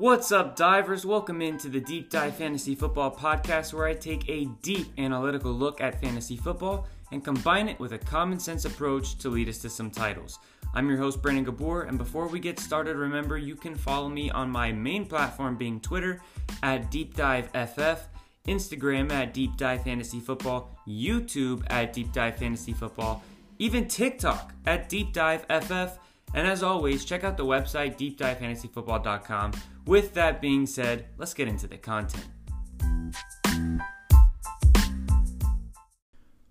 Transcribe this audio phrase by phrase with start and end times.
[0.00, 1.04] What's up, divers?
[1.04, 5.80] Welcome into the Deep Dive Fantasy Football Podcast, where I take a deep analytical look
[5.80, 9.68] at fantasy football and combine it with a common sense approach to lead us to
[9.68, 10.38] some titles.
[10.72, 14.30] I'm your host, Brandon Gabor, and before we get started, remember you can follow me
[14.30, 16.22] on my main platform being Twitter
[16.62, 18.06] at Deep Dive FF,
[18.46, 23.24] Instagram at Deep Dive Fantasy Football, YouTube at Deep Dive Fantasy Football,
[23.58, 25.98] even TikTok at Deep Dive FF.
[26.34, 29.52] And as always, check out the website deepdivefantasyfootball.com.
[29.86, 32.26] With that being said, let's get into the content.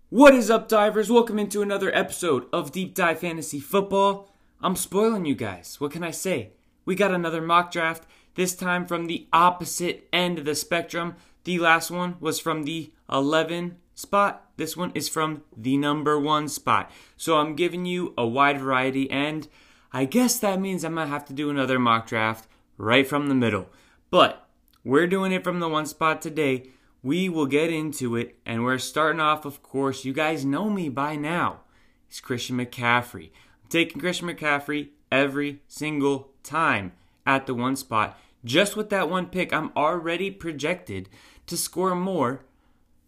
[0.10, 1.12] What is up, divers?
[1.12, 4.34] Welcome into another episode of Deep Dive Fantasy Football.
[4.62, 5.80] I'm spoiling you guys.
[5.80, 6.54] What can I say?
[6.86, 11.16] We got another mock draft, this time from the opposite end of the spectrum.
[11.44, 14.50] The last one was from the 11 spot.
[14.58, 16.90] This one is from the number one spot.
[17.16, 19.48] So I'm giving you a wide variety, and
[19.92, 22.48] I guess that means I'm going to have to do another mock draft
[22.78, 23.68] right from the middle.
[24.10, 24.48] But
[24.84, 26.70] we're doing it from the one spot today.
[27.04, 30.90] We will get into it, and we're starting off, of course, you guys know me
[30.90, 31.62] by now.
[32.10, 33.32] It's Christian McCaffrey.
[33.64, 36.94] I'm taking Christian McCaffrey every single time
[37.26, 38.20] at the one spot.
[38.44, 41.10] Just with that one pick, I'm already projected
[41.48, 42.46] to score more,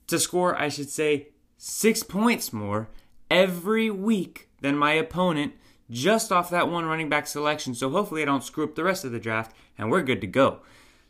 [0.08, 2.90] to score, I should say, six points more
[3.30, 5.54] every week than my opponent
[5.90, 7.74] just off that one running back selection.
[7.74, 10.28] So hopefully I don't screw up the rest of the draft and we're good to
[10.28, 10.60] go.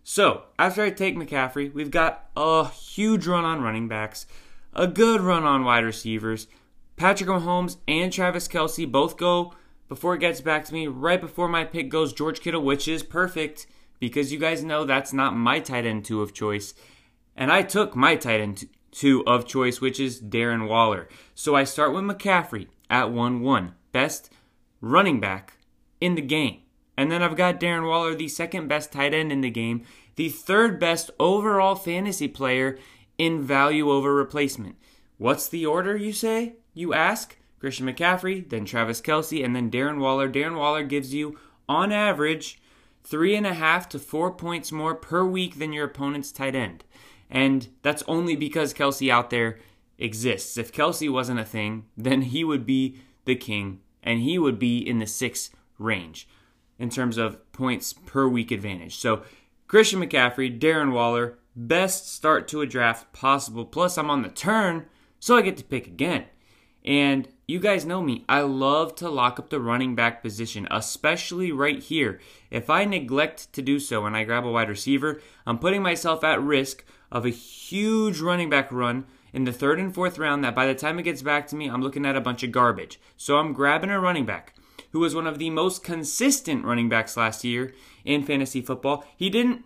[0.03, 4.25] So after I take McCaffrey, we've got a huge run on running backs,
[4.73, 6.47] a good run on wide receivers.
[6.95, 9.53] Patrick Mahomes and Travis Kelce both go
[9.87, 10.87] before it gets back to me.
[10.87, 13.67] Right before my pick goes George Kittle, which is perfect
[13.99, 16.73] because you guys know that's not my tight end two of choice.
[17.35, 21.07] And I took my tight end two of choice, which is Darren Waller.
[21.35, 23.73] So I start with McCaffrey at 1 1.
[23.91, 24.31] Best
[24.81, 25.57] running back
[25.99, 26.61] in the game.
[26.97, 29.83] And then I've got Darren Waller, the second best tight end in the game,
[30.15, 32.77] the third best overall fantasy player
[33.17, 34.75] in value over replacement.
[35.17, 36.55] What's the order, you say?
[36.73, 37.37] You ask?
[37.59, 40.29] Christian McCaffrey, then Travis Kelce, and then Darren Waller.
[40.29, 42.59] Darren Waller gives you, on average,
[43.03, 46.83] three and a half to four points more per week than your opponent's tight end.
[47.29, 49.59] And that's only because Kelce out there
[49.97, 50.57] exists.
[50.57, 54.77] If Kelce wasn't a thing, then he would be the king and he would be
[54.77, 56.27] in the six range
[56.77, 58.95] in terms of points per week advantage.
[58.97, 59.23] So
[59.67, 63.65] Christian McCaffrey, Darren Waller, best start to a draft possible.
[63.65, 64.85] Plus, I'm on the turn,
[65.19, 66.25] so I get to pick again.
[66.85, 71.51] And you guys know me, I love to lock up the running back position, especially
[71.51, 72.19] right here.
[72.49, 76.23] If I neglect to do so and I grab a wide receiver, I'm putting myself
[76.23, 80.55] at risk of a huge running back run in the third and fourth round that
[80.55, 82.99] by the time it gets back to me, I'm looking at a bunch of garbage.
[83.17, 84.53] So I'm grabbing a running back
[84.91, 87.73] who was one of the most consistent running backs last year
[88.05, 89.05] in fantasy football.
[89.15, 89.63] He didn't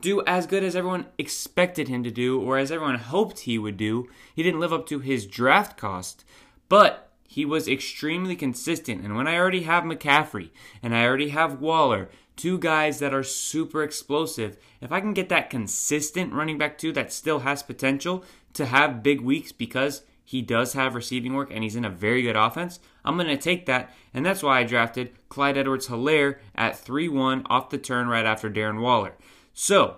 [0.00, 3.76] do as good as everyone expected him to do or as everyone hoped he would
[3.76, 4.08] do.
[4.34, 6.24] He didn't live up to his draft cost,
[6.68, 9.02] but he was extremely consistent.
[9.04, 10.50] And when I already have McCaffrey
[10.82, 15.28] and I already have Waller, two guys that are super explosive, if I can get
[15.28, 20.42] that consistent running back two that still has potential, to have big weeks because he
[20.42, 23.66] does have receiving work and he's in a very good offense, I'm going to take
[23.66, 23.92] that.
[24.14, 28.24] And that's why I drafted Clyde Edwards Helaire at 3 1 off the turn right
[28.24, 29.16] after Darren Waller.
[29.52, 29.96] So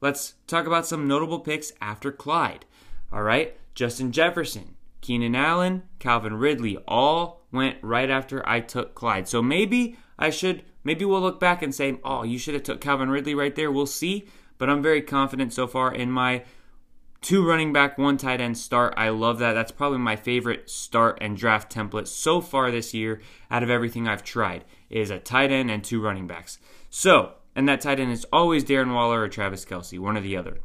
[0.00, 2.66] let's talk about some notable picks after Clyde.
[3.12, 9.28] All right, Justin Jefferson, Keenan Allen, Calvin Ridley all went right after I took Clyde.
[9.28, 12.80] So maybe I should, maybe we'll look back and say, oh, you should have took
[12.80, 13.72] Calvin Ridley right there.
[13.72, 14.28] We'll see.
[14.58, 16.42] But I'm very confident so far in my
[17.20, 18.94] two running back, one tight end start.
[18.96, 19.52] I love that.
[19.52, 23.20] That's probably my favorite start and draft template so far this year
[23.50, 26.58] out of everything I've tried is a tight end and two running backs.
[26.90, 30.36] So, and that tight end is always Darren Waller or Travis Kelce, one or the
[30.36, 30.58] other.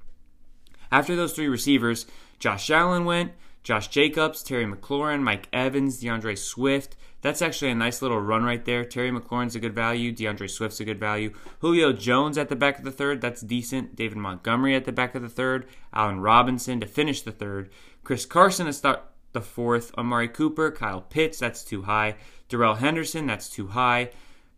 [0.92, 2.06] After those three receivers,
[2.40, 3.31] Josh Allen went,
[3.63, 6.96] Josh Jacobs, Terry McLaurin, Mike Evans, DeAndre Swift.
[7.24, 8.84] That's actually a nice little run right there.
[8.84, 10.14] Terry McLaurin's a good value.
[10.14, 11.34] DeAndre Swift's a good value.
[11.60, 13.22] Julio Jones at the back of the third.
[13.22, 13.96] That's decent.
[13.96, 15.66] David Montgomery at the back of the third.
[15.94, 17.70] Allen Robinson to finish the third.
[18.04, 19.98] Chris Carson to start the fourth.
[19.98, 21.40] Amari Cooper, Kyle Pitts.
[21.40, 22.18] That's too high.
[22.50, 23.26] Darrell Henderson.
[23.26, 24.12] That's too high.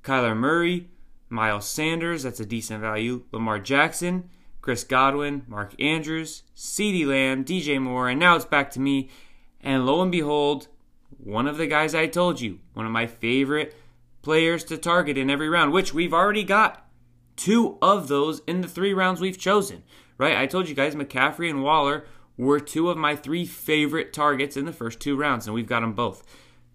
[0.04, 0.90] Kyler Murray,
[1.30, 2.24] Miles Sanders.
[2.24, 3.24] That's a decent value.
[3.32, 4.30] Lamar Jackson.
[4.66, 9.10] Chris Godwin, Mark Andrews, CeeDee Lamb, DJ Moore, and now it's back to me.
[9.62, 10.70] And lo and behold,
[11.18, 13.76] one of the guys I told you, one of my favorite
[14.22, 16.88] players to target in every round, which we've already got
[17.36, 19.84] two of those in the three rounds we've chosen,
[20.18, 20.38] right?
[20.38, 22.06] I told you guys McCaffrey and Waller
[22.38, 25.82] were two of my three favorite targets in the first two rounds, and we've got
[25.82, 26.24] them both.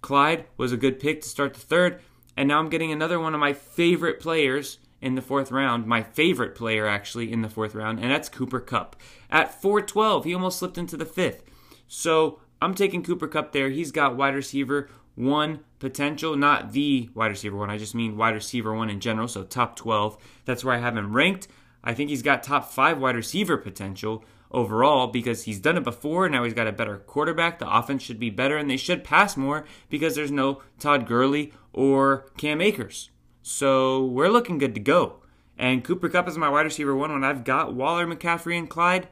[0.01, 2.01] Clyde was a good pick to start the third,
[2.37, 6.03] and now I'm getting another one of my favorite players in the fourth round, my
[6.03, 8.97] favorite player actually in the fourth round, and that's Cooper Kupp.
[9.31, 11.43] At 412, he almost slipped into the fifth.
[11.89, 13.71] So I'm taking Cooper Kupp there.
[13.71, 17.71] He's got wide receiver one potential, not the wide receiver one.
[17.71, 20.17] I just mean wide receiver one in general, so top 12.
[20.45, 21.49] That's where I have him ranked.
[21.83, 26.29] I think he's got top five wide receiver potential overall because he's done it before.
[26.29, 27.59] Now he's got a better quarterback.
[27.59, 31.53] The offense should be better, and they should pass more because there's no Todd Gurley
[31.73, 33.11] or Cam Akers.
[33.43, 35.17] So we're looking good to go.
[35.57, 37.13] And Cooper Kupp is my wide receiver one.
[37.13, 39.09] When I've got Waller, McCaffrey, and Clyde,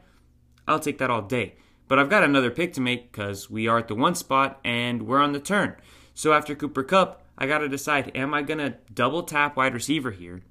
[0.67, 1.57] I'll take that all day.
[1.89, 5.03] But I've got another pick to make because we are at the one spot and
[5.03, 5.75] we're on the turn.
[6.15, 9.75] So after Cooper Kupp, I got to decide am I going to double tap wide
[9.75, 10.43] receiver here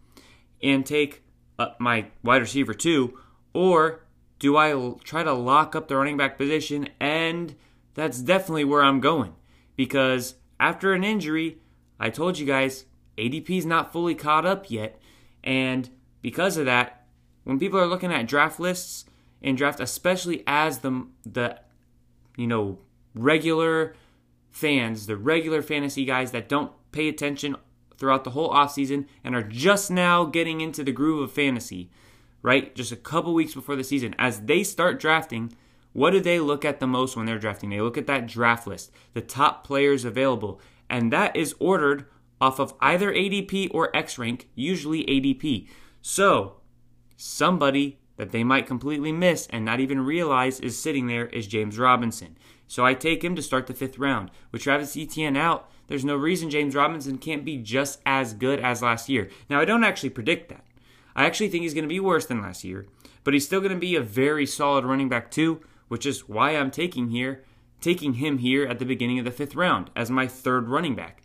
[0.64, 1.24] and take
[1.60, 3.20] uh, my wide receiver two,
[3.54, 4.06] or
[4.40, 6.90] do I l- try to lock up the running back position?
[7.00, 7.56] And
[7.94, 9.34] that's definitely where I'm going
[9.76, 11.60] because after an injury,
[12.00, 12.86] I told you guys
[13.18, 15.00] ADP is not fully caught up yet.
[15.44, 15.90] And
[16.22, 17.06] because of that,
[17.44, 19.06] when people are looking at draft lists
[19.42, 21.60] and draft, especially as the, the
[22.36, 22.80] you know,
[23.14, 23.96] regular
[24.50, 27.56] fans, the regular fantasy guys that don't pay attention
[27.98, 31.90] throughout the whole offseason and are just now getting into the groove of fantasy,
[32.42, 32.76] right?
[32.76, 34.16] Just a couple weeks before the season.
[34.18, 35.54] As they start drafting,
[35.94, 37.70] what do they look at the most when they're drafting?
[37.70, 42.06] They look at that draft list, the top players available, and that is ordered
[42.40, 45.68] off of either ADP or X rank, usually ADP.
[46.02, 46.58] So,
[47.16, 51.80] somebody that they might completely miss and not even realize is sitting there is James
[51.80, 52.38] Robinson.
[52.68, 54.30] So I take him to start the fifth round.
[54.52, 58.82] With Travis Etienne out, there's no reason James Robinson can't be just as good as
[58.82, 59.30] last year.
[59.50, 60.66] Now, I don't actually predict that.
[61.16, 62.86] I actually think he's going to be worse than last year,
[63.24, 66.52] but he's still going to be a very solid running back too, which is why
[66.52, 67.44] I'm taking here,
[67.80, 71.24] taking him here at the beginning of the fifth round as my third running back.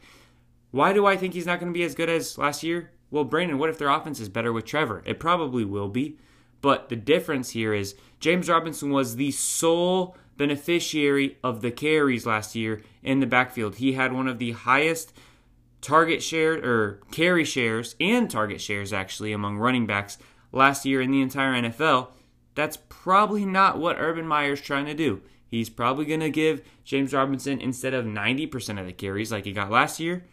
[0.71, 2.93] Why do I think he's not going to be as good as last year?
[3.11, 5.03] Well, Brandon, what if their offense is better with Trevor?
[5.05, 6.19] It probably will be.
[6.63, 12.55] But the difference here is James Robinson was the sole beneficiary of the carries last
[12.55, 13.77] year in the backfield.
[13.77, 15.13] He had one of the highest
[15.83, 20.17] target share or carry shares and target shares actually among running backs
[20.53, 22.09] last year in the entire NFL.
[22.55, 25.21] That's probably not what Urban Meyer's trying to do.
[25.47, 29.53] He's probably going to give James Robinson instead of 90% of the carries like he
[29.53, 30.25] got last year,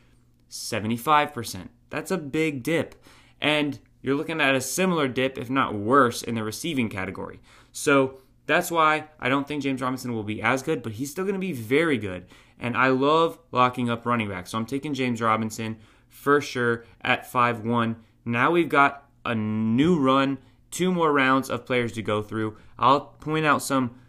[0.50, 1.70] 75%.
[1.90, 2.96] That's a big dip.
[3.42, 7.40] And you're looking at a similar dip, if not worse, in the receiving category.
[7.72, 11.24] So that's why I don't think James Robinson will be as good, but he's still
[11.24, 12.26] going to be very good.
[12.60, 14.52] And I love locking up running backs.
[14.52, 17.96] So I'm taking James Robinson for sure at 5 1.
[18.26, 20.40] Now we've got a new run,
[20.72, 22.58] two more rounds of players to go through.
[22.78, 24.00] I'll point out some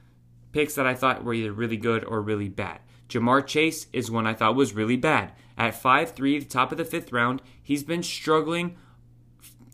[0.53, 2.81] picks that I thought were either really good or really bad.
[3.09, 5.33] Ja'Marr Chase is one I thought was really bad.
[5.59, 8.77] At 5 3, the top of the fifth round, he's been struggling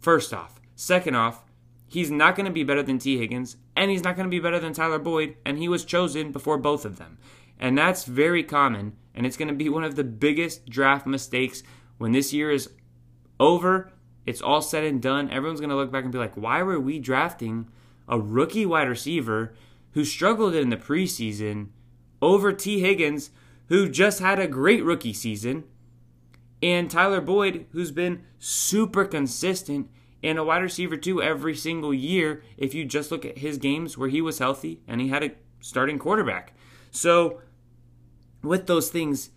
[0.06, 0.60] first off.
[0.76, 1.42] Second off,
[1.88, 4.38] he's not going to be better than Tee Higgins, and he's not going to be
[4.38, 7.18] better than Tyler Boyd, and he was chosen before both of them.
[7.58, 11.64] And that's very common, and it's going to be one of the biggest draft mistakes
[11.98, 12.70] when this year is
[13.40, 13.90] over.
[14.26, 15.28] It's all said and done.
[15.28, 17.68] Everyone's going to look back and be like, why were we drafting
[18.08, 19.54] a rookie wide receiver
[19.94, 21.70] who struggled in the preseason
[22.22, 23.30] over Tee Higgins,
[23.70, 25.64] who just had a great rookie season,
[26.62, 29.90] and Tyler Boyd, who's been super consistent
[30.22, 33.96] and a wide receiver too every single year if you just look at his games
[33.96, 36.54] where he was healthy and he had a starting quarterback.
[36.90, 37.40] So,
[38.42, 39.30] with those things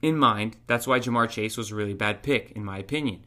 [0.00, 3.24] in mind, that's why Ja'Marr Chase was a really bad pick, in my opinion.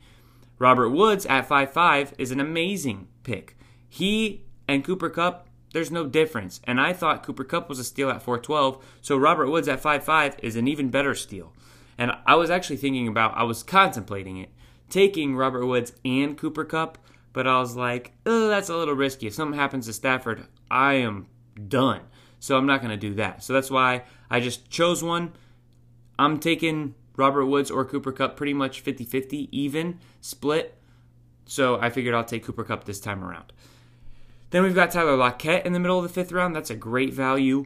[0.58, 3.58] Robert Woods at 5'5 is an amazing pick.
[3.88, 6.62] He and Cooper Kupp, there's no difference.
[6.64, 10.36] And I thought Cooper Kupp was a steal at 412, so Robert Woods at 5'5
[10.40, 11.54] is an even better steal.
[12.02, 14.50] And I was actually thinking about, I was contemplating it,
[14.90, 16.98] taking Robert Woods and Cooper Kupp,
[17.32, 19.28] but I was like, oh, that's a little risky.
[19.28, 21.28] If something happens to Stafford, I am
[21.68, 22.02] done.
[22.40, 23.44] So I'm not going to do that.
[23.44, 25.34] So that's why I just chose one.
[26.18, 30.76] I'm taking Robert Woods or Cooper Kupp pretty much 50 50, even split.
[31.46, 33.54] So I figured I'll take Cooper Kupp this time around.
[34.50, 36.56] Then we've got Tyler Lockett in the middle of the fifth round.
[36.56, 37.66] That's a great value.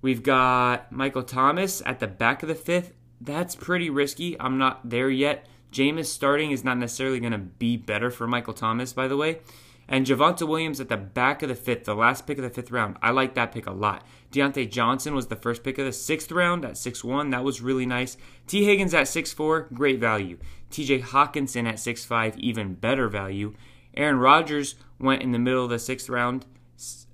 [0.00, 2.92] We've got Michael Thomas at the back of the fifth.
[3.24, 4.38] That's pretty risky.
[4.38, 5.46] I'm not there yet.
[5.72, 9.40] Jameis starting is not necessarily going to be better for Michael Thomas, by the way.
[9.88, 12.70] And Javonte Williams at the back of the fifth, the last pick of the fifth
[12.70, 12.96] round.
[13.02, 14.06] I like that pick a lot.
[14.30, 17.30] Diontae Johnson was the first pick of the sixth round at 6'1.
[17.30, 18.16] That was really nice.
[18.46, 20.38] Tee Higgins at 6'4, great value.
[20.70, 23.54] TJ Hockenson at 6'5, even better value.
[23.96, 26.46] Aaron Rodgers went in the middle of the sixth round,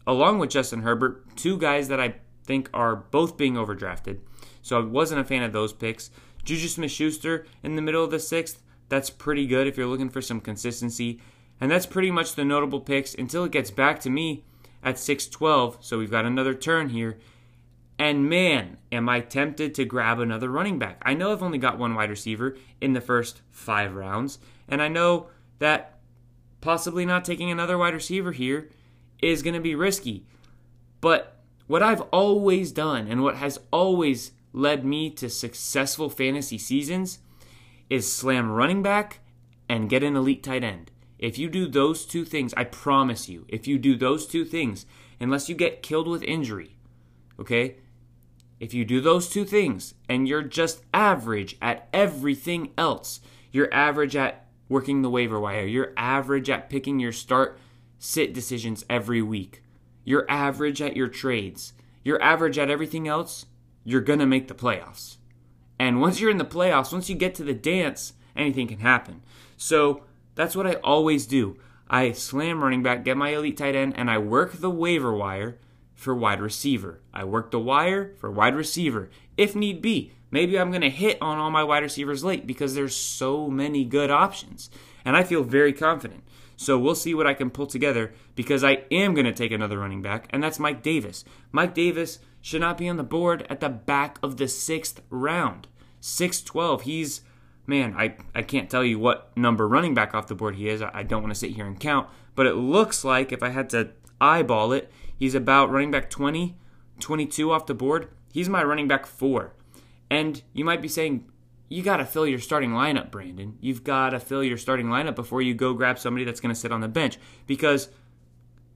[0.07, 4.21] along with Justin Herbert, two guys that I think are both being overdrafted.
[4.71, 6.13] So I wasn't a fan of those picks.
[6.45, 8.63] Juju Smith Schuster in the middle of the sixth.
[8.89, 11.21] That's pretty good if you're looking for some consistency.
[11.61, 14.45] And that's pretty much the notable picks until it gets back to me
[14.81, 15.79] at 612.
[15.81, 17.19] So we've got another turn here.
[17.99, 21.03] And man, am I tempted to grab another running back.
[21.03, 24.39] I know I've only got one wide receiver in the first five rounds.
[24.69, 25.99] And I know that
[26.61, 28.71] possibly not taking another wide receiver here
[29.21, 30.27] is going to be risky.
[31.01, 37.21] But what I've always done and what has always led me to successful fantasy seasons
[37.89, 39.21] is slam running back
[39.69, 40.91] and get an elite tight end.
[41.19, 44.87] If you do those two things, I promise you, if you do those two things,
[45.21, 46.77] unless you get killed with injury,
[47.39, 47.77] okay?
[48.59, 53.21] If you do those two things and you're just average at everything else,
[53.53, 57.59] you're average at working the waiver wire, you're average at picking your start
[57.99, 59.63] sit decisions every week,
[60.05, 63.47] you're average at your trades, you're average at everything else,
[63.85, 65.17] you're going to make the playoffs.
[65.79, 69.23] And once you're in the playoffs, once you get to the dance, anything can happen.
[69.57, 70.03] So
[70.35, 71.57] that's what I always do.
[71.89, 75.59] I slam running back, get my elite tight end, and I work the waiver wire
[75.95, 77.01] for wide receiver.
[77.13, 80.13] I work the wire for wide receiver if need be.
[80.31, 83.85] Maybe I'm going to hit on all my wide receivers late because there's so many
[83.85, 84.71] good options.
[85.05, 86.23] And I feel very confident.
[86.61, 89.79] So we'll see what I can pull together because I am going to take another
[89.79, 91.25] running back, and that's Mike Davis.
[91.53, 95.69] Mike Davis should not be on the board at the back of the sixth round.
[96.03, 96.83] 612.
[96.83, 97.23] He's,
[97.67, 100.83] man, I, I can't tell you what number running back off the board he is.
[100.83, 103.49] I, I don't want to sit here and count, but it looks like if I
[103.49, 106.59] had to eyeball it, he's about running back 20,
[106.99, 108.11] 22 off the board.
[108.35, 109.55] He's my running back four.
[110.11, 111.25] And you might be saying,
[111.71, 113.57] you got to fill your starting lineup, Brandon.
[113.61, 116.61] You've got to fill your starting lineup before you go grab somebody that's going to
[116.61, 117.89] sit on the bench because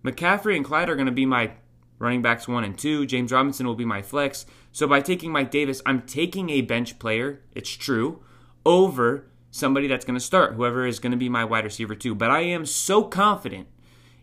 [0.05, 1.51] McCaffrey and Clyde are going to be my
[1.99, 3.05] running backs one and two.
[3.05, 4.47] James Robinson will be my flex.
[4.71, 8.23] So by taking Mike Davis, I'm taking a bench player, it's true,
[8.65, 12.15] over somebody that's going to start, whoever is going to be my wide receiver two.
[12.15, 13.67] But I am so confident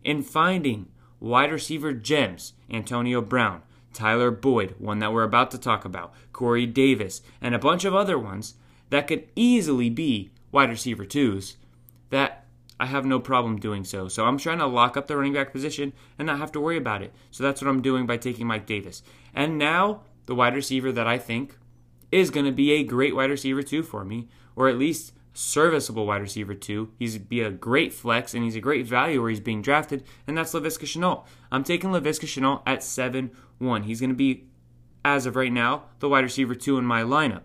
[0.01, 0.87] in finding
[1.19, 6.65] wide receiver gems, Antonio Brown, Tyler Boyd, one that we're about to talk about, Corey
[6.65, 8.53] Davis, and a bunch of other ones
[8.91, 11.57] that could easily be wide receiver twos
[12.11, 12.45] that
[12.79, 14.07] I have no problem doing so.
[14.07, 16.77] So I'm trying to lock up the running back position and not have to worry
[16.77, 17.13] about it.
[17.31, 19.01] So that's what I'm doing by taking Mike Davis.
[19.33, 21.57] And now the wide receiver that I think
[22.11, 26.05] is going to be a great wide receiver two for me, or at least serviceable
[26.05, 26.91] wide receiver two.
[26.99, 30.37] He's be a great flex and he's a great value where he's being drafted, and
[30.37, 31.23] that's Laviska Shenault.
[31.51, 33.83] I'm taking Laviska Shenault at 7 1.
[33.83, 34.45] He's going to be,
[35.05, 37.43] as of right now, the wide receiver two in my lineup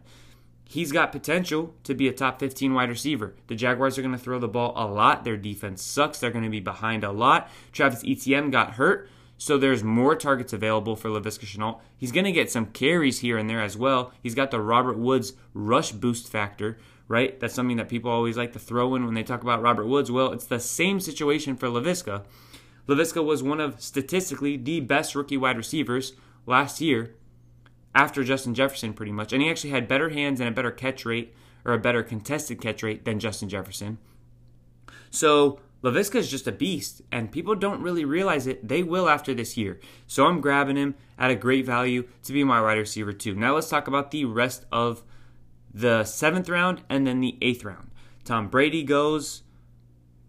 [0.68, 3.34] he's got potential to be a top 15 wide receiver.
[3.46, 5.24] The Jaguars are going to throw the ball a lot.
[5.24, 6.18] Their defense sucks.
[6.18, 7.48] They're going to be behind a lot.
[7.72, 9.08] Travis Etienne got hurt,
[9.38, 11.80] so there's more targets available for Laviska Shenault.
[11.96, 14.12] He's going to get some carries here and there as well.
[14.22, 17.38] He's got the Robert Woods rush boost factor, right?
[17.38, 20.10] That's something that people always like to throw in when they talk about Robert Woods.
[20.10, 22.24] Well, it's the same situation for Laviska.
[22.88, 26.12] Laviska was one of statistically the best rookie wide receivers
[26.46, 27.14] last year
[27.96, 29.32] after Justin Jefferson pretty much.
[29.32, 31.34] And he actually had better hands and a better catch rate
[31.64, 33.96] or a better contested catch rate than Justin Jefferson.
[35.10, 38.68] So Laviska is just a beast, and people don't really realize it.
[38.68, 39.80] They will after this year.
[40.06, 43.34] So I'm grabbing him at a great value to be my wide receiver too.
[43.34, 45.02] Now let's talk about the rest of
[45.72, 47.90] the seventh round and then the eighth round.
[48.24, 49.42] Tom Brady goes.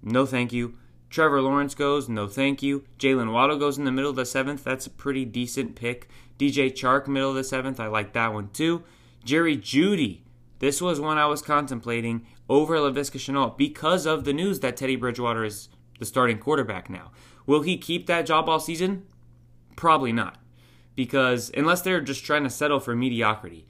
[0.02, 0.78] No, thank you.
[1.18, 2.08] Trevor Lawrence goes.
[2.08, 2.84] No, thank you.
[3.00, 4.64] Jaylen Waddle goes in the middle of the seventh.
[4.64, 6.08] That's a pretty decent pick.
[6.38, 7.80] DJ Chark, middle of the seventh.
[7.80, 8.84] I like that one too.
[9.24, 10.20] Jerry Jeudy.
[10.60, 14.96] This was one I was contemplating over Laviska Shenault because of the news that Teddy
[14.96, 17.10] Bridgewater is the starting quarterback now.
[17.48, 19.02] Will he keep that job all season?
[19.76, 20.38] Probably not.
[20.94, 23.66] Because unless they're just trying to settle for mediocrity.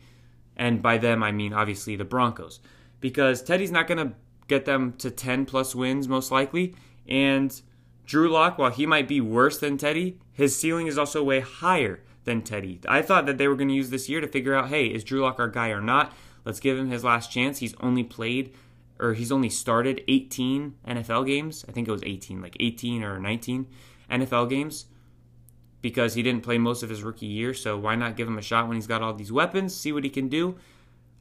[0.58, 2.60] And by them, I mean obviously the Broncos.
[3.00, 4.16] Because Teddy's not going to
[4.50, 6.76] get them to 10 plus wins, most likely.
[7.08, 7.60] And
[8.06, 12.04] Drew Lock, while he might be worse than Teddy, his ceiling is also way higher
[12.24, 12.80] than Teddy.
[12.88, 15.04] I thought that they were going to use this year to figure out, hey, is
[15.04, 16.14] Drew Lock our guy or not?
[16.46, 17.60] Let's give him his last chance.
[17.60, 18.54] He's only played
[19.00, 21.66] or he's only started 18 NFL games.
[21.68, 23.68] I think it was 18, like 18 or 19
[24.10, 24.86] NFL games
[25.82, 27.54] because he didn't play most of his rookie year.
[27.54, 30.04] So why not give him a shot when he's got all these weapons, see what
[30.04, 30.58] he can do?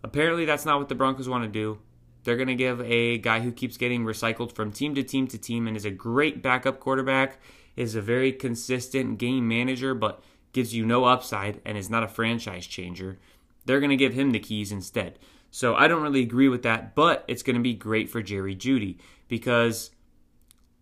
[0.02, 1.78] Apparently, that's not what the Broncos want to do.
[2.26, 5.38] They're going to give a guy who keeps getting recycled from team to team to
[5.38, 7.38] team and is a great backup quarterback,
[7.76, 10.20] is a very consistent game manager, but
[10.52, 13.20] gives you no upside and is not a franchise changer,
[13.64, 15.20] they're going to give him the keys instead.
[15.52, 18.56] So I don't really agree with that, but it's going to be great for Jerry
[18.56, 19.92] Jeudy because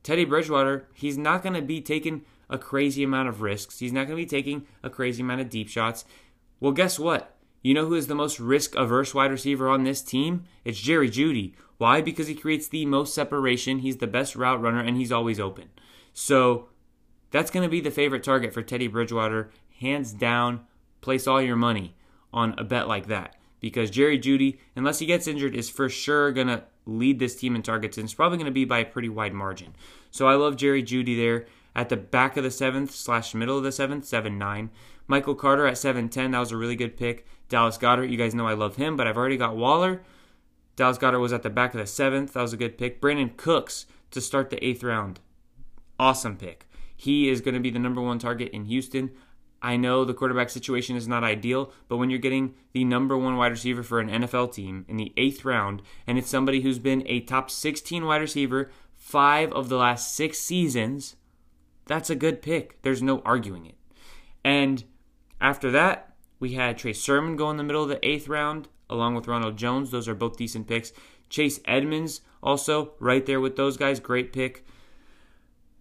[0.02, 3.80] Teddy Bridgewater, he's not going to be taking a crazy amount of risks.
[3.80, 6.06] He's not going to be taking a crazy amount of deep shots.
[6.58, 7.33] Well, guess what?
[7.64, 10.44] You know who is the most risk averse wide receiver on this team?
[10.66, 11.54] It's Jerry Jeudy.
[11.78, 12.02] Why?
[12.02, 13.78] Because he creates the most separation.
[13.78, 15.71] He's the best route runner, and he's always open.
[16.12, 16.68] So
[17.30, 20.61] that's going to be the favorite target for Teddy Bridgewater, hands down.
[21.00, 21.97] Place all your money
[22.35, 26.33] on a bet like that because Jerry Jeudy, unless he gets injured, is for sure
[26.33, 28.85] going to lead this team in targets, and it's probably going to be by a
[28.85, 29.75] pretty wide margin.
[30.11, 33.64] So I love Jerry Jeudy there at the back of the seventh slash middle of
[33.64, 34.68] the seventh, seven nine.
[35.06, 37.26] Michael Carter at seven ten, that was a really good pick.
[37.48, 40.02] Dallas Goedert, you guys know I love him, but I've already got Waller.
[40.76, 43.00] Dallas Goedert was at the back of the seventh, that was a good pick.
[43.00, 45.20] Brandin Cooks to start the eighth round,
[45.98, 46.66] awesome pick.
[46.96, 49.10] He is going to be the number one target in Houston.
[49.60, 53.36] I know the quarterback situation is not ideal, but when you're getting the number one
[53.36, 57.02] wide receiver for an NFL team in the eighth round, and it's somebody who's been
[57.06, 61.16] a top 16 wide receiver five of the last six seasons,
[61.86, 62.80] that's a good pick.
[62.82, 63.76] There's no arguing it.
[64.44, 64.84] And
[65.40, 69.14] after that, we had Trey Sermon go in the middle of the eighth round, along
[69.14, 69.90] with Ronald Jones.
[69.90, 70.92] Those are both decent picks.
[71.28, 74.00] Chase Edmonds, also right there with those guys.
[74.00, 74.64] Great pick.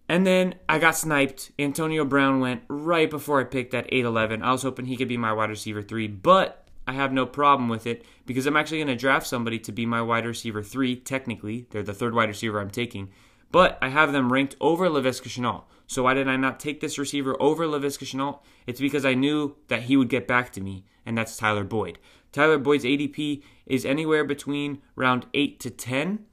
[0.08, 1.52] And then I got sniped.
[1.58, 4.42] Antonio Brown went right before I picked at 8-11.
[4.42, 7.68] I was hoping he could be my wide receiver 3, but I have no problem
[7.68, 10.96] with it because I'm actually going to draft somebody to be my wide receiver 3
[10.96, 11.66] technically.
[11.70, 13.10] They're the third wide receiver I'm taking,
[13.54, 15.62] but I have them ranked over Laviska Shenault.
[15.86, 18.40] So why did I not take this receiver over Laviska Shenault?
[18.66, 22.00] It's because I knew that he would get back to me, and that's Tyler Boyd.
[22.32, 26.24] Tyler Boyd's ADP is anywhere between round 8 to 10.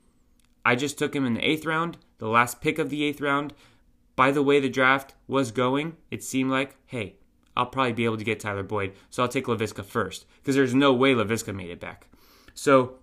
[0.65, 3.53] I just took him in the 8th round the last pick of the 8th round.
[4.15, 7.17] By the way the draft was going, it seemed like, hey,
[7.55, 10.73] I'll probably be able to get Tyler Boyd, so I'll take Laviska first because there's
[10.73, 12.07] no way Laviska made it back.
[12.55, 12.95] So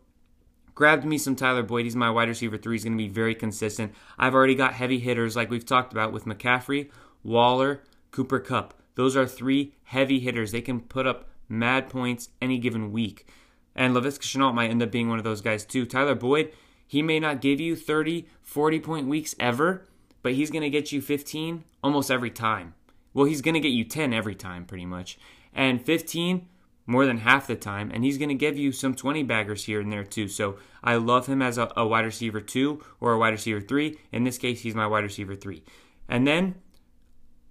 [0.78, 1.87] grabbed me some Tyler Boyd.
[1.87, 2.76] He's my wide receiver three.
[2.76, 3.92] He's going to be very consistent.
[4.16, 6.88] I've already got heavy hitters like we've talked about with McCaffrey,
[7.25, 7.82] Waller,
[8.12, 8.75] Cooper Kupp.
[8.94, 10.52] Those are three heavy hitters.
[10.52, 13.26] They can put up mad points any given week.
[13.75, 15.85] And Laviska Shenault might end up being one of those guys too.
[15.85, 16.52] Tyler Boyd,
[16.87, 19.85] he may not give you 30, 40 point weeks ever,
[20.23, 22.75] but he's going to get you 15 almost every time.
[23.12, 25.19] Well, he's going to get you 10 every time, pretty much.
[25.52, 26.47] And 15
[26.88, 27.90] more than half the time.
[27.92, 30.26] And he's going to give you some 20 baggers here and there, too.
[30.26, 33.98] So I love him as a, a wide receiver two or a wide receiver three.
[34.10, 35.62] In this case, he's my wide receiver three.
[36.08, 36.54] And then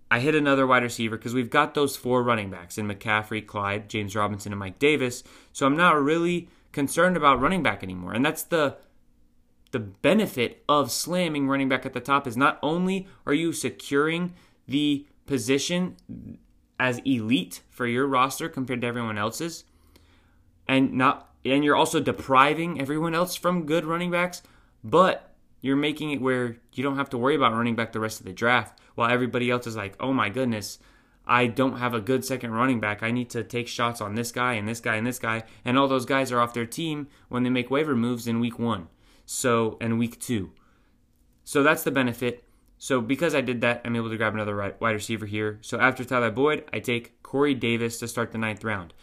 [0.10, 3.90] I hit another wide receiver because we've got those four running backs in McCaffrey, Clyde,
[3.90, 5.24] James Robinson, and Mike Davis.
[5.54, 8.14] So I'm not really concerned about running back anymore.
[8.14, 8.78] And that's the
[9.72, 14.34] the benefit of slamming running back at the top is not only are you securing
[14.66, 15.98] the position
[16.80, 19.64] as elite for your roster compared to everyone else's,
[20.68, 24.42] and not and you're also depriving everyone else from good running backs,
[24.84, 28.20] but you're making it where you don't have to worry about running back the rest
[28.20, 30.80] of the draft while everybody else is like, oh my goodness,
[31.26, 33.04] I don't have a good second running back.
[33.04, 35.44] I need to take shots on this guy and this guy and this guy.
[35.66, 38.58] And all those guys are off their team when they make waiver moves in week
[38.58, 38.88] one.
[39.26, 40.52] So, and week two.
[41.44, 42.46] So that's the benefit.
[42.78, 45.58] So because I did that, I'm able to grab another wide receiver here.
[45.62, 48.94] So after Tyler Boyd, I take Corey Davis to start the ninth round.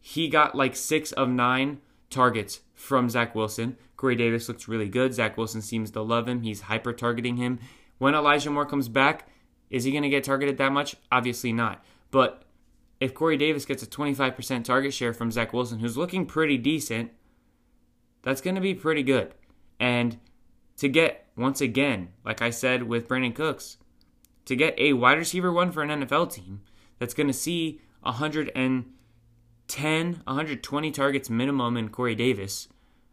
[0.00, 1.80] He got like six of nine
[2.10, 3.76] targets from Zach Wilson.
[3.96, 5.14] Corey Davis looks really good.
[5.14, 6.42] Zach Wilson seems to love him.
[6.42, 7.60] He's hyper targeting him.
[7.98, 9.28] When Elijah Moore comes back,
[9.70, 10.96] is he going to get targeted that much?
[11.12, 11.84] Obviously not.
[12.10, 12.44] But
[12.98, 17.12] if Corey Davis gets a 25% target share from Zach Wilson, who's looking pretty decent,
[18.22, 19.34] that's going to be pretty good.
[19.78, 20.18] And
[20.76, 23.78] to get, once again, like I said with Brandin Cooks,
[24.44, 26.62] to get a wide receiver one for an NFL team
[26.98, 32.68] that's going to see 110, 120 targets minimum in Corey Davis,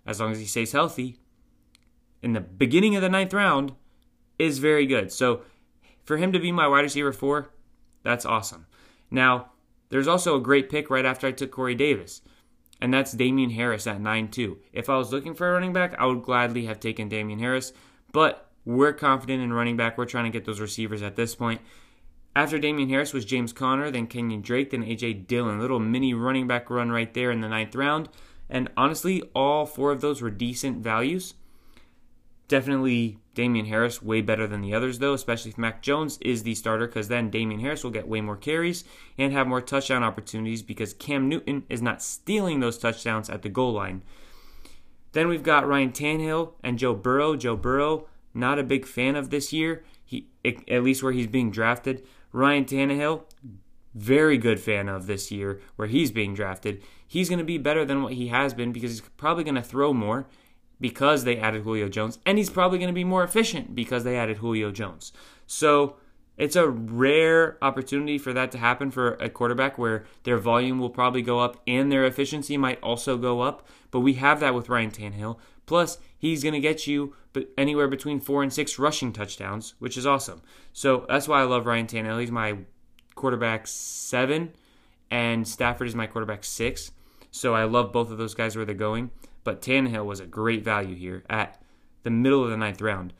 [0.06, 1.20] as long as he stays healthy,
[2.22, 3.74] in the beginning of the ninth round,
[4.38, 5.12] is very good.
[5.12, 5.42] So
[6.04, 7.50] for him to be my wide receiver four,
[8.04, 8.66] that's awesome.
[9.12, 9.52] Now,
[9.90, 12.22] there's also a great pick right after I took Corey Davis
[12.82, 14.58] and that's Damien Harris at 9 2.
[14.74, 17.74] If I was looking for a running back, I would gladly have taken Damien Harris,
[18.12, 19.98] but we're confident in running back.
[19.98, 21.62] We're trying to get those receivers at this point.
[22.36, 25.60] After Damien Harris was James Conner, then Kenyon Drake, then AJ Dillon.
[25.60, 28.10] Little mini running back run right there in the ninth round.
[28.50, 31.34] And honestly, all four of those were decent values.
[32.50, 36.56] Definitely Damien Harris way better than the others, though, especially if Mac Jones is the
[36.56, 38.84] starter, because then Damien Harris will get way more carries
[39.20, 43.50] and have more touchdown opportunities because Cam Newton is not stealing those touchdowns at the
[43.50, 44.02] goal line.
[45.12, 47.36] Then we've got Ryan Tannehill and Joe Burrow.
[47.36, 51.52] Joe Burrow, not a big fan of this year, he at least where he's being
[51.52, 52.04] drafted.
[52.32, 53.24] Ryan Tannehill,
[53.94, 56.82] very good fan of this year where he's being drafted.
[57.08, 59.62] He's going to be better than what he has been because he's probably going to
[59.62, 60.28] throw more
[60.80, 64.18] because they added Julio Jones, and he's probably going to be more efficient because they
[64.18, 65.12] added Julio Jones.
[65.46, 65.98] So
[66.38, 70.90] it's a rare opportunity for that to happen for a quarterback where their volume will
[70.90, 73.68] probably go up and their efficiency might also go up.
[73.92, 75.38] But we have that with Ryan Tannehill.
[75.66, 77.14] Plus, he's going to get you
[77.58, 80.42] anywhere between four and six rushing touchdowns, which is awesome.
[80.72, 82.22] So that's why I love Ryan Tannehill.
[82.22, 82.60] He's my
[83.16, 84.54] quarterback seven,
[85.12, 86.92] and Stafford is my quarterback six.
[87.32, 89.12] So I love both of those guys where they're going.
[89.44, 91.62] But Tannehill was a great value here at
[92.04, 93.14] the middle of the ninth round.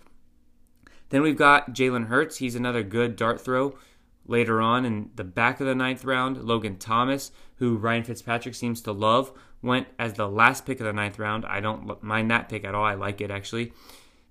[1.10, 2.38] Then we've got Jalen Hurts.
[2.38, 3.78] He's another good dart throw
[4.26, 6.44] later on in the back of the ninth round.
[6.44, 10.94] Logan Thomas, who Ryan Fitzpatrick seems to love, went as the last pick of the
[10.94, 11.46] ninth round.
[11.46, 12.86] I don't mind that pick at all.
[12.86, 13.74] I like it actually.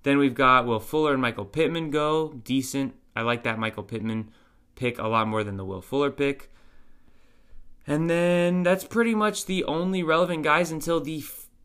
[0.04, 2.32] Then we've got Will Fuller and Michael Pittman go.
[2.44, 2.94] Decent.
[3.16, 4.30] I like that Michael Pittman
[4.76, 6.52] pick a lot more than the Will Fuller pick.
[7.86, 11.20] And then that's pretty much the only relevant guys until the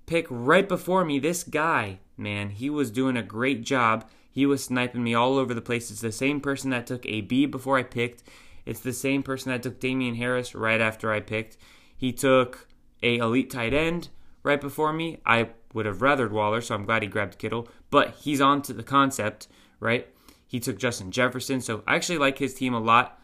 [0.06, 1.20] pick right before me.
[1.20, 4.10] This guy, man, he was doing a great job.
[4.32, 5.92] He was sniping me all over the place.
[5.92, 8.24] It's the same person that took AB before I picked.
[8.66, 11.58] It's the same person that took Damien Harris right after I picked.
[11.96, 12.68] He took
[13.02, 14.10] a elite tight end
[14.42, 15.20] right before me.
[15.26, 17.68] I would have rathered Waller, so I'm glad he grabbed Kittle.
[17.90, 19.48] But he's on to the concept,
[19.80, 20.08] right?
[20.48, 23.20] He took Justin Jefferson, so I actually like his team a lot.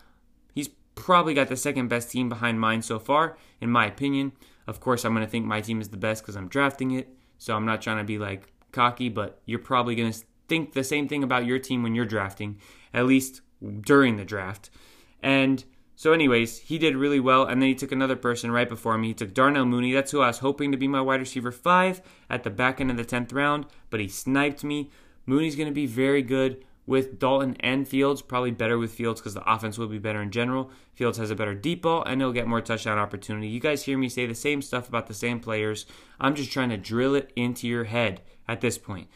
[0.53, 4.31] He's probably got the second best team behind mine so far, in my opinion.
[4.69, 7.09] Of course, I'm going to think my team is the best because I'm drafting it,
[7.39, 10.83] so I'm not trying to be like cocky, but you're probably going to think the
[10.83, 12.59] same thing about your team when you're drafting,
[12.93, 13.41] at least
[13.81, 14.69] during the draft.
[15.23, 15.63] And
[15.95, 17.45] so, anyways, he did really well.
[17.45, 19.07] And then he took another person right before me.
[19.07, 19.91] He took Darnell Mooney.
[19.91, 22.91] That's who I was hoping to be my wide receiver five at the back end
[22.91, 24.91] of the 10th round, but he sniped me.
[25.25, 29.35] Mooney's going to be very good with Dalton and Fields, probably better with Fields because
[29.35, 30.71] the offense will be better in general.
[30.95, 33.47] Fields has a better deep ball and he'll get more touchdown opportunity.
[33.47, 35.85] You guys hear me say the same stuff about the same players.
[36.19, 39.07] I'm just trying to drill it into your head at this point.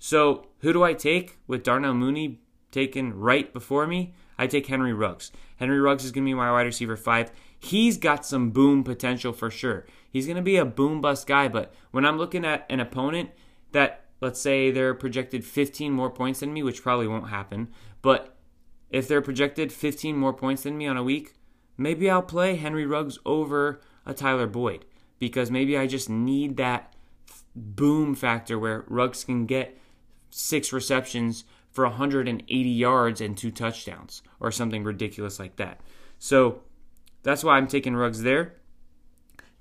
[0.00, 2.40] So, who do I take with Darnell Mooney
[2.72, 4.12] taken right before me?
[4.36, 5.30] I take Henry Ruggs.
[5.54, 7.30] Henry Ruggs is going to be my wide receiver five.
[7.56, 9.86] He's got some boom potential for sure.
[10.10, 13.30] He's going to be a boom bust guy, but when I'm looking at an opponent
[13.70, 17.68] that, let's say, they're projected 15 more points than me, which probably won't happen,
[18.02, 18.36] but
[18.90, 21.34] if they're projected 15 more points than me on a week,
[21.76, 24.84] maybe I'll play Henry Ruggs over a Tyler Boyd
[25.18, 26.94] because maybe I just need that
[27.54, 29.78] boom factor where Ruggs can get
[30.30, 35.80] six receptions for 180 yards and two touchdowns or something ridiculous like that.
[36.18, 36.62] So
[37.22, 38.56] that's why I'm taking Ruggs there.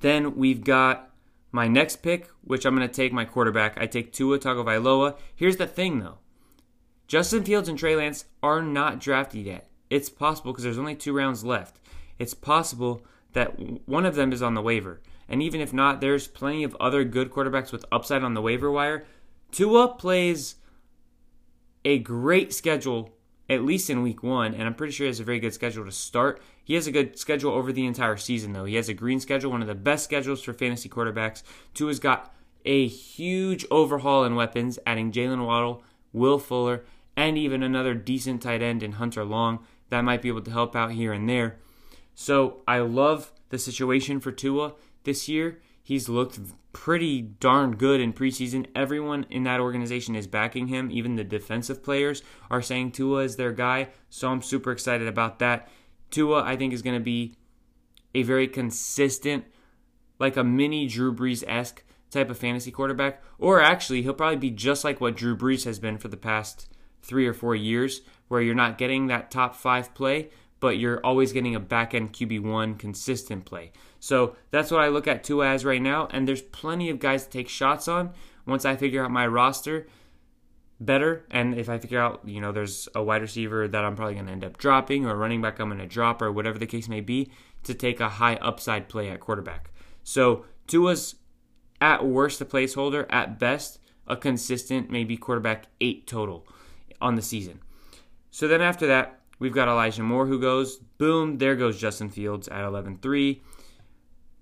[0.01, 1.08] Then we've got
[1.51, 3.79] my next pick, which I'm going to take my quarterback.
[3.79, 5.17] I take Tua Tagovailoa.
[5.35, 6.19] Here's the thing, though.
[7.07, 9.69] Justin Fields and Trey Lance are not drafted yet.
[9.89, 11.79] It's possible because there's only two rounds left.
[12.19, 13.01] It's possible
[13.33, 15.01] that one of them is on the waiver.
[15.27, 18.69] And even if not, there's plenty of other good quarterbacks with upside on the waiver
[18.69, 19.05] wire.
[19.51, 20.55] Tua plays
[21.85, 23.15] a great schedule,
[23.49, 25.85] at least in week one, and I'm pretty sure he has a very good schedule
[25.85, 26.41] to start.
[26.63, 28.65] He has a good schedule over the entire season, though.
[28.65, 31.41] He has a green schedule, one of the best schedules for fantasy quarterbacks.
[31.73, 32.33] Tua's got
[32.65, 35.83] a huge overhaul in weapons, adding Jaylen Waddle,
[36.13, 36.83] Will Fuller,
[37.15, 39.59] and even another decent tight end in Hunter Long
[39.89, 41.57] that might be able to help out here and there.
[42.13, 45.59] So I love the situation for Tua this year.
[45.89, 46.39] He's looked
[46.71, 48.67] pretty darn good in preseason.
[48.75, 50.91] Everyone in that organization is backing him.
[50.91, 52.21] Even the defensive players
[52.51, 53.89] are saying Tua is their guy.
[54.07, 55.67] So I'm super excited about that.
[56.11, 57.33] Tua, I think, is going to be
[58.13, 59.45] a very consistent,
[60.19, 63.23] like a mini Drew Brees esque type of fantasy quarterback.
[63.39, 66.71] Or actually, he'll probably be just like what Drew Brees has been for the past
[67.01, 71.33] three or four years, where you're not getting that top five play, but you're always
[71.33, 73.71] getting a back end QB1 consistent play.
[73.99, 77.25] So that's what I look at Tua as right now, and there's plenty of guys
[77.25, 78.13] to take shots on
[78.45, 79.87] once I figure out my roster
[80.79, 81.25] better.
[81.29, 84.27] And if I figure out, you know, there's a wide receiver that I'm probably going
[84.27, 86.87] to end up dropping or running back I'm going to drop or whatever the case
[86.87, 87.31] may be
[87.63, 89.71] to take a high upside play at quarterback.
[90.03, 91.15] So Tua's
[91.81, 96.47] at worst a placeholder, at best a consistent maybe quarterback eight total
[97.01, 97.59] on the season.
[98.31, 102.47] So then after that, We've got Elijah Moore who goes, boom, there goes Justin Fields
[102.49, 103.41] at 11 3.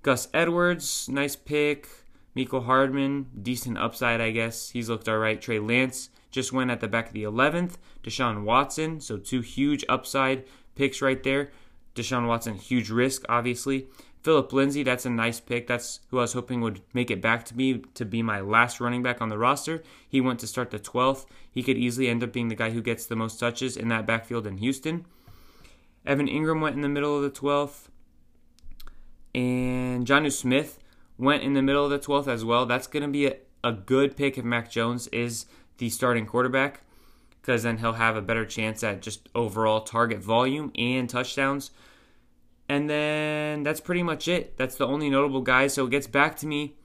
[0.01, 1.87] Gus Edwards, nice pick.
[2.35, 4.69] Mecole Hardman, decent upside, I guess.
[4.69, 5.41] He's looked all right.
[5.41, 7.77] Trey Lance just went at the back of the 11th.
[8.03, 11.51] Deshaun Watson, so two huge upside picks right there.
[11.95, 13.87] Deshaun Watson, huge risk, obviously.
[14.27, 15.67] Phillip Lindsay, that's a nice pick.
[15.67, 18.81] That's who I was hoping would make it back to me to be my last
[18.81, 19.81] running back on the roster.
[20.09, 21.25] He went to start the 12th.
[21.49, 24.05] He could easily end up being the guy who gets the most touches in that
[24.05, 25.05] backfield in Houston.
[26.05, 27.87] Evan Engram went in the middle of the 12th.
[29.33, 30.77] And Jonnu Smith
[31.17, 32.65] went in the middle of the 12th as well.
[32.65, 35.45] That's going to be a, a good pick if Mac Jones is
[35.77, 36.81] the starting quarterback
[37.39, 41.71] because then he'll have a better chance at just overall target volume and touchdowns.
[42.69, 44.57] And then that's pretty much it.
[44.57, 45.73] That's the only notable guys.
[45.73, 46.75] So it gets back to me.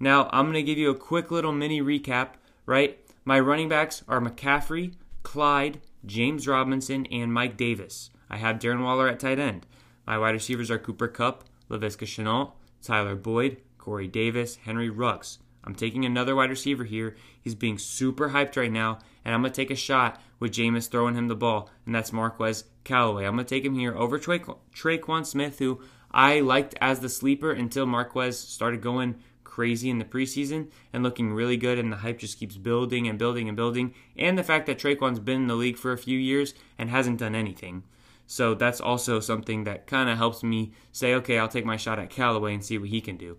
[0.00, 2.34] Now I'm going to give you a quick little mini recap,
[2.66, 2.98] right?
[3.24, 8.10] My running backs are McCaffrey, Clyde, James Robinson, and Mike Davis.
[8.30, 9.66] I have Darren Waller at tight end.
[10.06, 15.38] My wide receivers are Cooper Kupp, Laviska Shenault, Tyler Boyd, Corey Davis, Henry Ruggs.
[15.68, 17.14] I'm taking another wide receiver here.
[17.42, 20.88] He's being super hyped right now, and I'm going to take a shot with Jameis
[20.88, 23.26] throwing him the ball, and that's Marquez Callaway.
[23.26, 24.38] I'm going to take him here over Tra-
[24.74, 30.06] Tre'Quan Smith, who I liked as the sleeper until Marquez started going crazy in the
[30.06, 33.92] preseason and looking really good, and the hype just keeps building and building and building.
[34.16, 37.18] And the fact that Tre'Quan's been in the league for a few years and hasn't
[37.18, 37.82] done anything.
[38.26, 41.98] So that's also something that kind of helps me say, okay, I'll take my shot
[41.98, 43.36] at Callaway and see what he can do.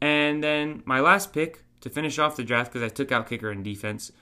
[0.00, 3.50] And then my last pick to finish off the draft, because I took out kicker
[3.50, 4.12] and defense,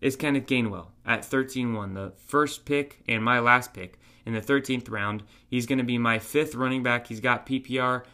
[0.00, 4.40] is Kenneth Gainwell at 13 1, the first pick and my last pick in the
[4.40, 5.22] 13th round.
[5.48, 7.08] He's going to be my fifth running back.
[7.08, 8.04] He's got PPR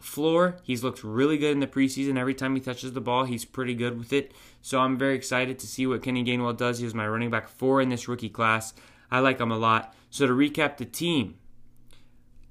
[0.00, 0.56] floor.
[0.62, 2.18] He's looked really good in the preseason.
[2.18, 4.32] Every time he touches the ball, he's pretty good with it.
[4.62, 6.78] So I'm very excited to see what Kenny Gainwell does.
[6.78, 8.74] He was my running back four in this rookie class.
[9.10, 9.94] I like him a lot.
[10.10, 11.36] So to recap the team,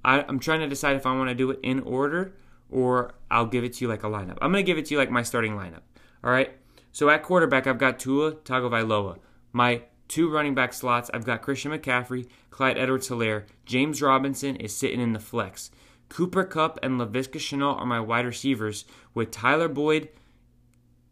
[0.03, 2.33] I, am trying to decide if I want to do it in order
[2.69, 4.37] or I'll give it to you like a lineup.
[4.41, 5.81] I'm going to give it to you like my starting lineup.
[6.23, 6.51] All right.
[6.91, 9.17] So at quarterback, I've got Tua Tagovailoa.
[9.51, 13.45] My two running back slots, I've got Christian McCaffrey, Clyde Edwards-Helaire.
[13.65, 15.71] James Robinson is sitting in the flex.
[16.09, 20.09] Cooper Kupp and Laviska Shenault are my wide receivers, with Tyler Boyd,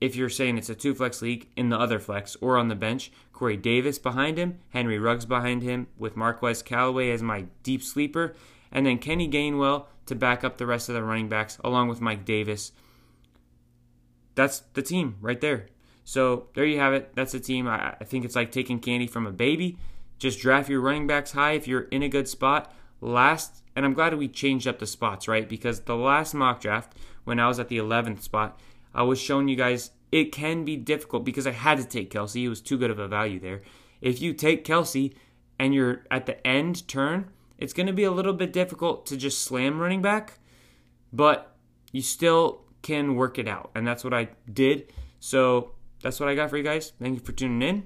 [0.02, 2.76] if you're saying it's a two flex league, in the other flex or on the
[2.76, 3.12] bench.
[3.32, 8.36] Corey Davis behind him, Henry Ruggs behind him, with Marquez Callaway as my deep sleeper,
[8.72, 12.02] and then Kenny Gainwell to back up the rest of the running backs, along with
[12.02, 12.72] Mike Davis.
[14.36, 15.68] That's the team right there.
[16.04, 17.12] So there you have it.
[17.16, 17.68] That's the team.
[17.68, 19.78] I, I think it's like taking candy from a baby.
[20.20, 22.74] Just draft your running backs high if you're in a good spot.
[23.02, 25.48] Last, and I'm glad we changed up the spots, right?
[25.48, 28.60] Because the last mock draft, when I was at the 11th spot,
[28.94, 32.36] I was showing you guys it can be difficult because I had to take Kelce.
[32.36, 33.62] He was too good of a value there.
[34.02, 35.14] If you take Kelce
[35.60, 39.18] and you're at the end turn, it's going to be a little bit difficult to
[39.18, 40.40] just slam running back,
[41.12, 41.56] but
[41.92, 43.72] you still can work it out.
[43.76, 44.94] And that's what I did.
[45.20, 46.94] So that's what I got for you guys.
[47.00, 47.86] Thank you for tuning in.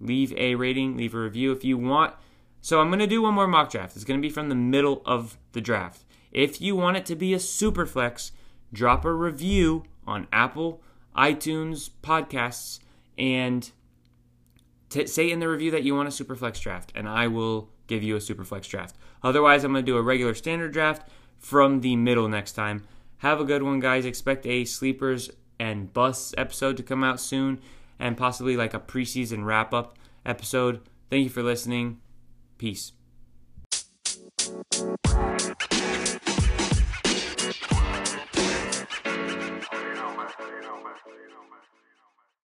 [0.00, 2.14] Leave a rating, leave a review if you want.
[2.60, 3.96] So I'm going to do one more mock draft.
[3.96, 6.04] It's going to be from the middle of the draft.
[6.32, 8.32] If you want it to be a super flex,
[8.72, 10.82] drop a review on Apple,
[11.16, 12.80] iTunes, podcasts,
[13.16, 13.70] and
[14.88, 17.70] t- say in the review that you want a super flex draft, and I will
[17.86, 18.96] give you a super flex draft.
[19.22, 22.84] Otherwise, I'm going to do a regular standard draft from the middle next time.
[23.18, 24.04] Have a good one, guys.
[24.04, 27.60] Expect a sleepers and busts episode to come out soon,
[27.98, 30.80] and possibly like a preseason wrap up episode.
[31.10, 32.00] Thank you for listening.
[32.58, 32.92] Peace.